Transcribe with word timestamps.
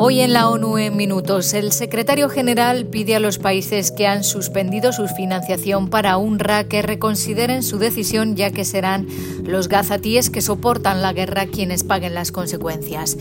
Hoy 0.00 0.20
en 0.20 0.32
la 0.32 0.48
ONU 0.48 0.78
en 0.78 0.96
minutos, 0.96 1.54
el 1.54 1.72
secretario 1.72 2.28
general 2.28 2.86
pide 2.86 3.16
a 3.16 3.20
los 3.20 3.38
países 3.38 3.90
que 3.90 4.06
han 4.06 4.22
suspendido 4.22 4.92
su 4.92 5.08
financiación 5.08 5.90
para 5.90 6.18
UNRWA 6.18 6.62
que 6.68 6.82
reconsideren 6.82 7.64
su 7.64 7.80
decisión 7.80 8.36
ya 8.36 8.52
que 8.52 8.64
serán 8.64 9.08
los 9.42 9.66
gazatíes 9.66 10.30
que 10.30 10.40
soportan 10.40 11.02
la 11.02 11.12
guerra 11.12 11.46
quienes 11.46 11.82
paguen 11.82 12.14
las 12.14 12.30
consecuencias. 12.30 13.18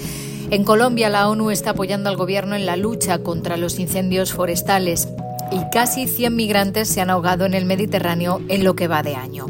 En 0.52 0.64
Colombia 0.64 1.10
la 1.10 1.28
ONU 1.30 1.50
está 1.50 1.72
apoyando 1.72 2.12
al 2.12 2.16
gobierno 2.16 2.56
en 2.56 2.68
la 2.68 2.78
lucha 2.78 3.24
contra 3.24 3.58
los 3.58 3.80
incendios 3.80 4.32
forestales 4.32 5.08
y 5.52 5.60
casi 5.72 6.08
100 6.08 6.36
migrantes 6.36 6.88
se 6.90 7.02
han 7.02 7.10
ahogado 7.10 7.46
en 7.46 7.56
el 7.56 7.66
Mediterráneo 7.66 8.40
en 8.50 8.64
lo 8.64 8.76
que 8.76 8.88
va 8.88 9.02
de 9.02 9.16
año. 9.16 9.48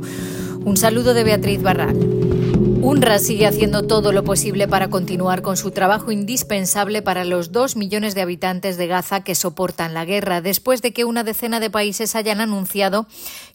Un 0.64 0.78
saludo 0.78 1.14
de 1.14 1.26
Beatriz 1.26 1.62
Barral. 1.62 2.47
UNRWA 2.90 3.20
sigue 3.20 3.48
haciendo 3.48 3.84
todo 3.84 4.14
lo 4.14 4.24
posible 4.24 4.66
para 4.66 4.90
continuar 4.90 5.42
con 5.42 5.58
su 5.58 5.72
trabajo 5.72 6.10
indispensable 6.10 7.02
para 7.02 7.26
los 7.26 7.52
dos 7.52 7.76
millones 7.76 8.16
de 8.16 8.22
habitantes 8.22 8.78
de 8.78 8.88
Gaza 8.88 9.26
que 9.26 9.36
soportan 9.36 9.94
la 9.94 10.06
guerra, 10.06 10.40
después 10.40 10.82
de 10.82 10.94
que 10.94 11.04
una 11.04 11.26
decena 11.26 11.60
de 11.60 11.70
países 11.70 12.16
hayan 12.16 12.40
anunciado 12.40 13.06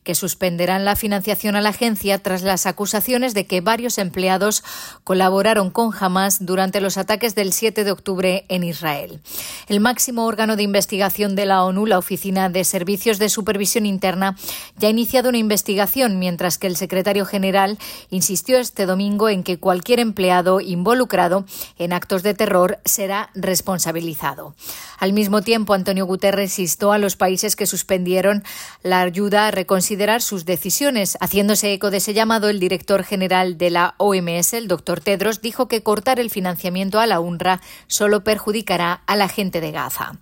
que 0.03 0.15
suspenderán 0.15 0.85
la 0.85 0.97
financiación 0.97 1.57
a 1.57 1.63
la 1.63 1.71
agencia 1.71 2.19
tras 2.19 2.43
las 2.43 2.67
acusaciones 2.67 3.35
de 3.35 3.47
que 3.47 3.63
varios 3.63 3.99
empleados 3.99 4.65
colaboraron 5.05 5.71
con 5.71 5.93
Hamas 5.99 6.45
durante 6.45 6.81
los 6.83 6.99
ataques 6.99 7.35
del 7.35 7.53
7 7.53 7.85
de 7.85 7.91
octubre 7.91 8.45
en 8.49 8.65
Israel. 8.65 9.21
El 9.69 9.81
máximo 9.81 10.27
órgano 10.27 10.57
de 10.57 10.65
investigación 10.65 11.37
de 11.37 11.47
la 11.47 11.65
ONU, 11.65 11.87
la 11.87 11.99
Oficina 11.99 12.51
de 12.51 12.65
Servicios 12.65 13.19
de 13.19 13.29
Supervisión 13.29 13.87
Interna, 13.87 14.37
ya 14.77 14.89
ha 14.89 14.91
iniciado 14.91 15.29
una 15.29 15.39
investigación, 15.39 16.19
mientras 16.19 16.59
que 16.59 16.67
el 16.67 16.77
secretario 16.77 17.25
general 17.25 17.79
insistió 18.11 18.59
este 18.59 18.87
domingo 18.87 19.22
en 19.29 19.43
que 19.43 19.59
cualquier 19.59 20.01
empleado 20.01 20.61
involucrado 20.61 21.45
en 21.79 21.93
actos 21.93 22.23
de 22.23 22.35
terror 22.35 22.79
será 22.85 23.31
responsabilizado. 23.35 24.55
Al 24.99 25.13
mismo 25.13 25.43
tiempo, 25.43 25.75
Antonio 25.75 26.07
Guterres 26.07 26.59
instó 26.59 26.93
a 26.93 26.99
los 26.99 27.17
países 27.17 27.57
que 27.57 27.67
suspendieron 27.67 28.45
la 28.83 29.01
ayuda 29.01 29.47
a 29.47 29.51
reconsiderar 29.51 30.23
sus 30.23 30.45
decisiones. 30.45 31.19
Haciéndose 31.21 31.73
eco 31.73 31.91
de 31.91 31.97
ese 31.99 32.15
llamado, 32.15 32.49
el 32.49 32.61
director 32.61 33.05
general 33.05 33.59
de 33.59 33.71
la 33.71 33.95
OMS, 33.99 34.53
el 34.55 34.69
doctor 34.69 35.01
Tedros, 35.01 35.41
dijo 35.41 35.69
que 35.69 35.83
cortar 35.83 36.21
el 36.21 36.31
financiamiento 36.31 37.01
a 37.01 37.07
la 37.07 37.21
UNRWA 37.21 37.61
solo 37.87 38.25
perjudicará 38.25 39.03
a 39.07 39.17
la 39.17 39.29
gente 39.29 39.61
de 39.61 39.73
Gaza. 39.73 40.19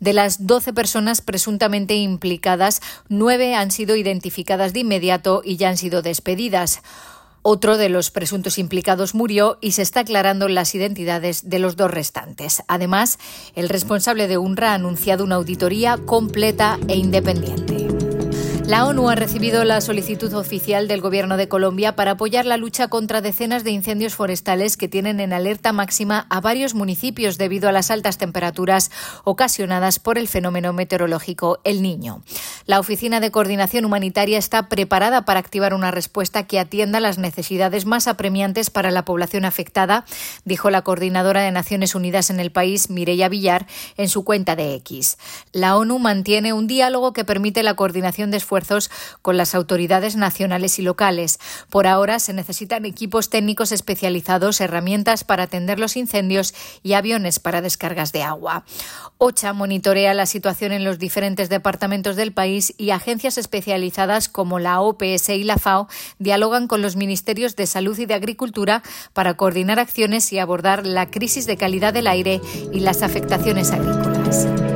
De 0.00 0.12
las 0.12 0.46
12 0.46 0.72
personas 0.72 1.20
presuntamente 1.20 1.96
implicadas, 1.96 2.80
nueve 3.08 3.54
han 3.54 3.70
sido 3.70 3.96
identificadas 3.96 4.72
de 4.72 4.80
inmediato 4.80 5.42
y 5.44 5.56
ya 5.56 5.70
han 5.70 5.76
sido 5.76 6.02
despedidas. 6.02 6.82
Otro 7.42 7.76
de 7.76 7.88
los 7.88 8.10
presuntos 8.10 8.58
implicados 8.58 9.14
murió 9.14 9.58
y 9.60 9.72
se 9.72 9.82
está 9.82 10.00
aclarando 10.00 10.48
las 10.48 10.74
identidades 10.74 11.48
de 11.48 11.58
los 11.58 11.76
dos 11.76 11.90
restantes. 11.90 12.62
Además, 12.68 13.18
el 13.54 13.68
responsable 13.68 14.28
de 14.28 14.38
UNRWA 14.38 14.70
ha 14.70 14.74
anunciado 14.74 15.24
una 15.24 15.36
auditoría 15.36 15.98
completa 16.04 16.78
e 16.88 16.96
independiente. 16.96 17.87
La 18.68 18.84
ONU 18.84 19.08
ha 19.08 19.14
recibido 19.14 19.64
la 19.64 19.80
solicitud 19.80 20.34
oficial 20.34 20.88
del 20.88 21.00
Gobierno 21.00 21.38
de 21.38 21.48
Colombia 21.48 21.96
para 21.96 22.10
apoyar 22.10 22.44
la 22.44 22.58
lucha 22.58 22.88
contra 22.88 23.22
decenas 23.22 23.64
de 23.64 23.70
incendios 23.70 24.14
forestales 24.14 24.76
que 24.76 24.88
tienen 24.88 25.20
en 25.20 25.32
alerta 25.32 25.72
máxima 25.72 26.26
a 26.28 26.42
varios 26.42 26.74
municipios 26.74 27.38
debido 27.38 27.70
a 27.70 27.72
las 27.72 27.90
altas 27.90 28.18
temperaturas 28.18 28.90
ocasionadas 29.24 29.98
por 29.98 30.18
el 30.18 30.28
fenómeno 30.28 30.74
meteorológico 30.74 31.60
El 31.64 31.80
Niño. 31.80 32.22
La 32.66 32.78
Oficina 32.78 33.20
de 33.20 33.30
Coordinación 33.30 33.86
Humanitaria 33.86 34.36
está 34.36 34.68
preparada 34.68 35.24
para 35.24 35.40
activar 35.40 35.72
una 35.72 35.90
respuesta 35.90 36.46
que 36.46 36.58
atienda 36.58 37.00
las 37.00 37.16
necesidades 37.16 37.86
más 37.86 38.06
apremiantes 38.06 38.68
para 38.68 38.90
la 38.90 39.06
población 39.06 39.46
afectada, 39.46 40.04
dijo 40.44 40.68
la 40.68 40.82
coordinadora 40.82 41.40
de 41.40 41.52
Naciones 41.52 41.94
Unidas 41.94 42.28
en 42.28 42.38
el 42.38 42.52
país, 42.52 42.90
Mireya 42.90 43.30
Villar, 43.30 43.66
en 43.96 44.10
su 44.10 44.24
cuenta 44.24 44.56
de 44.56 44.74
X. 44.74 45.16
La 45.54 45.78
ONU 45.78 45.98
mantiene 45.98 46.52
un 46.52 46.66
diálogo 46.66 47.14
que 47.14 47.24
permite 47.24 47.62
la 47.62 47.72
coordinación 47.72 48.30
de 48.30 48.36
esfuerzos 48.36 48.57
con 49.22 49.36
las 49.36 49.54
autoridades 49.54 50.16
nacionales 50.16 50.78
y 50.78 50.82
locales. 50.82 51.38
Por 51.70 51.86
ahora 51.86 52.18
se 52.18 52.32
necesitan 52.32 52.84
equipos 52.84 53.30
técnicos 53.30 53.72
especializados, 53.72 54.60
herramientas 54.60 55.24
para 55.24 55.44
atender 55.44 55.78
los 55.78 55.96
incendios 55.96 56.54
y 56.82 56.94
aviones 56.94 57.38
para 57.38 57.60
descargas 57.60 58.12
de 58.12 58.22
agua. 58.22 58.64
OCHA 59.18 59.52
monitorea 59.52 60.14
la 60.14 60.26
situación 60.26 60.72
en 60.72 60.84
los 60.84 60.98
diferentes 60.98 61.48
departamentos 61.48 62.16
del 62.16 62.32
país 62.32 62.74
y 62.78 62.90
agencias 62.90 63.38
especializadas 63.38 64.28
como 64.28 64.58
la 64.58 64.80
OPS 64.80 65.30
y 65.30 65.44
la 65.44 65.58
FAO 65.58 65.88
dialogan 66.18 66.68
con 66.68 66.82
los 66.82 66.96
ministerios 66.96 67.56
de 67.56 67.66
Salud 67.66 67.98
y 67.98 68.06
de 68.06 68.14
Agricultura 68.14 68.82
para 69.12 69.34
coordinar 69.34 69.78
acciones 69.78 70.32
y 70.32 70.38
abordar 70.38 70.86
la 70.86 71.10
crisis 71.10 71.46
de 71.46 71.56
calidad 71.56 71.92
del 71.92 72.06
aire 72.06 72.40
y 72.72 72.80
las 72.80 73.02
afectaciones 73.02 73.72
agrícolas. 73.72 74.67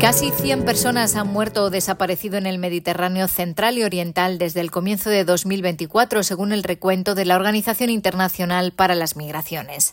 Casi 0.00 0.30
100 0.30 0.64
personas 0.64 1.14
han 1.14 1.28
muerto 1.28 1.64
o 1.64 1.70
desaparecido 1.70 2.38
en 2.38 2.46
el 2.46 2.58
Mediterráneo 2.58 3.28
central 3.28 3.76
y 3.76 3.82
oriental 3.82 4.38
desde 4.38 4.60
el 4.60 4.70
comienzo 4.70 5.10
de 5.10 5.26
2024, 5.26 6.22
según 6.22 6.52
el 6.52 6.62
recuento 6.62 7.14
de 7.14 7.26
la 7.26 7.36
Organización 7.36 7.90
Internacional 7.90 8.72
para 8.72 8.94
las 8.94 9.14
Migraciones. 9.14 9.92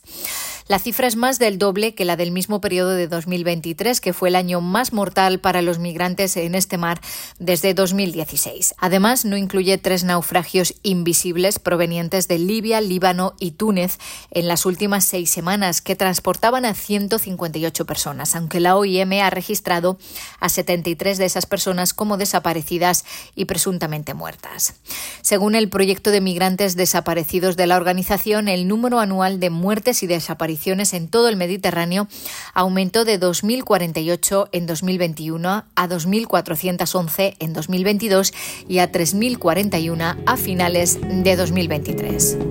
La 0.67 0.79
cifra 0.79 1.07
es 1.07 1.15
más 1.15 1.39
del 1.39 1.57
doble 1.57 1.95
que 1.95 2.03
la 2.03 2.17
del 2.17 2.31
mismo 2.31 2.59
periodo 2.59 2.89
de 2.89 3.07
2023, 3.07 4.01
que 4.01 4.11
fue 4.11 4.27
el 4.27 4.35
año 4.35 4.59
más 4.59 4.91
mortal 4.91 5.39
para 5.39 5.61
los 5.61 5.79
migrantes 5.79 6.35
en 6.35 6.55
este 6.55 6.77
mar 6.77 6.99
desde 7.39 7.73
2016. 7.73 8.75
Además, 8.77 9.23
no 9.23 9.37
incluye 9.37 9.77
tres 9.77 10.03
naufragios 10.03 10.73
invisibles 10.83 11.59
provenientes 11.59 12.27
de 12.27 12.39
Libia, 12.39 12.81
Líbano 12.81 13.33
y 13.39 13.51
Túnez 13.51 13.97
en 14.31 14.49
las 14.49 14.65
últimas 14.65 15.05
seis 15.05 15.29
semanas, 15.29 15.81
que 15.81 15.95
transportaban 15.95 16.65
a 16.65 16.73
158 16.73 17.85
personas, 17.85 18.35
aunque 18.35 18.59
la 18.59 18.75
OIM 18.75 19.21
ha 19.21 19.29
registrado 19.29 19.97
a 20.41 20.49
73 20.49 21.17
de 21.17 21.25
esas 21.25 21.45
personas 21.45 21.93
como 21.93 22.17
desaparecidas 22.17 23.05
y 23.35 23.45
presuntamente 23.45 24.13
muertas. 24.13 24.73
Según 25.21 25.55
el 25.55 25.69
proyecto 25.69 26.11
de 26.11 26.19
migrantes 26.19 26.75
desaparecidos 26.75 27.55
de 27.55 27.67
la 27.67 27.77
organización, 27.77 28.49
el 28.49 28.67
número 28.67 28.99
anual 28.99 29.39
de 29.39 29.49
muertes 29.49 30.03
y 30.03 30.07
desapariciones 30.07 30.56
en 30.93 31.07
todo 31.07 31.29
el 31.29 31.35
Mediterráneo 31.35 32.07
aumentó 32.53 33.05
de 33.05 33.19
2.048 33.19 34.49
en 34.51 34.65
2021 34.65 35.65
a 35.75 35.87
2.411 35.87 37.35
en 37.39 37.53
2022 37.53 38.33
y 38.67 38.79
a 38.79 38.91
3.041 38.91 40.23
a 40.25 40.37
finales 40.37 40.99
de 41.01 41.35
2023. 41.35 42.46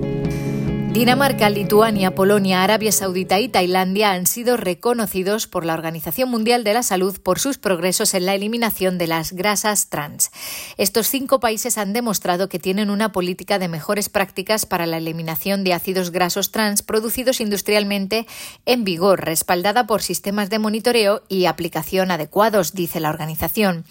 Dinamarca, 0.87 1.49
Lituania, 1.49 2.15
Polonia, 2.15 2.63
Arabia 2.63 2.91
Saudita 2.91 3.39
y 3.39 3.49
Tailandia 3.49 4.13
han 4.13 4.25
sido 4.25 4.57
reconocidos 4.57 5.45
por 5.45 5.63
la 5.63 5.73
Organización 5.73 6.29
Mundial 6.29 6.63
de 6.63 6.73
la 6.73 6.81
Salud 6.81 7.19
por 7.21 7.39
sus 7.39 7.59
progresos 7.59 8.13
en 8.13 8.25
la 8.25 8.33
eliminación 8.33 8.97
de 8.97 9.05
las 9.05 9.33
grasas 9.33 9.89
trans. 9.89 10.31
Estos 10.77 11.07
cinco 11.07 11.39
países 11.39 11.77
han 11.77 11.93
demostrado 11.93 12.49
que 12.49 12.57
tienen 12.57 12.89
una 12.89 13.11
política 13.11 13.59
de 13.59 13.67
mejores 13.67 14.09
prácticas 14.09 14.65
para 14.65 14.87
la 14.87 14.97
eliminación 14.97 15.63
de 15.63 15.73
ácidos 15.73 16.09
grasos 16.09 16.51
trans 16.51 16.81
producidos 16.81 17.41
industrialmente 17.41 18.25
en 18.65 18.83
vigor, 18.83 19.23
respaldada 19.23 19.85
por 19.85 20.01
sistemas 20.01 20.49
de 20.49 20.57
monitoreo 20.57 21.21
y 21.27 21.45
aplicación 21.45 22.09
adecuados, 22.09 22.73
dice 22.73 23.01
la 23.01 23.09
organización. 23.09 23.85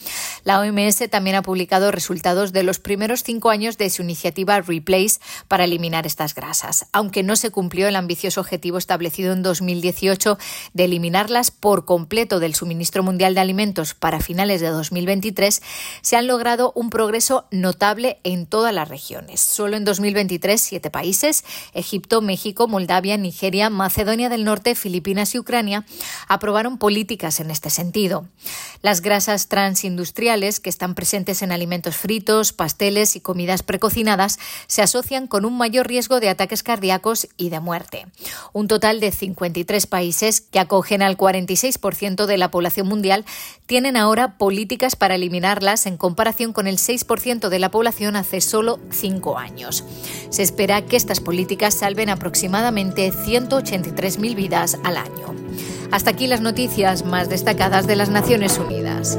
La 0.44 0.58
OMS 0.58 1.08
también 1.10 1.36
ha 1.36 1.42
publicado 1.42 1.92
resultados 1.92 2.52
de 2.52 2.64
los 2.64 2.80
primeros 2.80 3.22
cinco 3.22 3.50
años 3.50 3.78
de 3.78 3.90
su 3.90 4.02
iniciativa 4.02 4.60
Replace 4.60 5.20
para 5.46 5.64
eliminar 5.64 6.06
estas 6.06 6.34
grasas 6.34 6.85
aunque 6.92 7.22
no 7.22 7.36
se 7.36 7.50
cumplió 7.50 7.88
el 7.88 7.96
ambicioso 7.96 8.40
objetivo 8.40 8.78
establecido 8.78 9.32
en 9.32 9.42
2018 9.42 10.38
de 10.74 10.84
eliminarlas 10.84 11.50
por 11.50 11.84
completo 11.84 12.40
del 12.40 12.54
suministro 12.54 13.02
mundial 13.02 13.34
de 13.34 13.40
alimentos 13.40 13.94
para 13.94 14.20
finales 14.20 14.60
de 14.60 14.68
2023, 14.68 15.62
se 16.02 16.16
han 16.16 16.26
logrado 16.26 16.72
un 16.74 16.90
progreso 16.90 17.46
notable 17.50 18.18
en 18.24 18.46
todas 18.46 18.74
las 18.74 18.88
regiones. 18.88 19.40
Solo 19.40 19.76
en 19.76 19.84
2023, 19.84 20.60
siete 20.60 20.90
países, 20.90 21.44
Egipto, 21.74 22.20
México, 22.20 22.68
Moldavia, 22.68 23.16
Nigeria, 23.16 23.70
Macedonia 23.70 24.28
del 24.28 24.44
Norte, 24.44 24.74
Filipinas 24.74 25.34
y 25.34 25.38
Ucrania, 25.38 25.84
aprobaron 26.28 26.78
políticas 26.78 27.40
en 27.40 27.50
este 27.50 27.70
sentido. 27.70 28.26
Las 28.82 29.00
grasas 29.00 29.48
transindustriales, 29.48 30.60
que 30.60 30.70
están 30.70 30.94
presentes 30.94 31.42
en 31.42 31.52
alimentos 31.52 31.96
fritos, 31.96 32.52
pasteles 32.52 33.16
y 33.16 33.20
comidas 33.20 33.62
precocinadas, 33.62 34.38
se 34.66 34.82
asocian 34.82 35.26
con 35.26 35.44
un 35.44 35.56
mayor 35.56 35.86
riesgo 35.86 36.20
de 36.20 36.28
ataques 36.28 36.62
cardíacos 36.62 36.75
y 37.36 37.48
de 37.48 37.60
muerte. 37.60 38.06
Un 38.52 38.68
total 38.68 39.00
de 39.00 39.10
53 39.10 39.86
países 39.86 40.40
que 40.40 40.58
acogen 40.58 41.02
al 41.02 41.16
46% 41.16 42.26
de 42.26 42.36
la 42.36 42.50
población 42.50 42.86
mundial 42.86 43.24
tienen 43.66 43.96
ahora 43.96 44.38
políticas 44.38 44.96
para 44.96 45.14
eliminarlas 45.14 45.86
en 45.86 45.96
comparación 45.96 46.52
con 46.52 46.66
el 46.66 46.78
6% 46.78 47.48
de 47.48 47.58
la 47.58 47.70
población 47.70 48.16
hace 48.16 48.40
solo 48.40 48.78
cinco 48.90 49.38
años. 49.38 49.84
Se 50.30 50.42
espera 50.42 50.82
que 50.82 50.96
estas 50.96 51.20
políticas 51.20 51.74
salven 51.74 52.10
aproximadamente 52.10 53.12
183.000 53.12 54.34
vidas 54.34 54.78
al 54.84 54.96
año. 54.96 55.34
Hasta 55.90 56.10
aquí 56.10 56.26
las 56.26 56.40
noticias 56.40 57.04
más 57.04 57.28
destacadas 57.28 57.86
de 57.86 57.96
las 57.96 58.10
Naciones 58.10 58.58
Unidas. 58.58 59.18